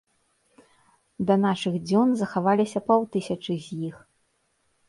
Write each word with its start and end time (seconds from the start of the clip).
Да 1.27 1.33
нашых 1.43 1.77
дзён 1.91 2.07
захаваліся 2.21 2.79
паўтысячы 2.89 3.53
з 3.67 3.81
іх. 3.93 4.05